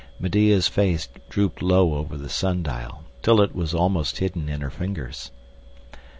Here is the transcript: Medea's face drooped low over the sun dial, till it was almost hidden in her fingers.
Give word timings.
Medea's 0.19 0.67
face 0.67 1.07
drooped 1.29 1.61
low 1.61 1.93
over 1.93 2.17
the 2.17 2.27
sun 2.27 2.63
dial, 2.63 3.03
till 3.21 3.39
it 3.39 3.53
was 3.53 3.75
almost 3.75 4.17
hidden 4.17 4.49
in 4.49 4.61
her 4.61 4.71
fingers. 4.71 5.29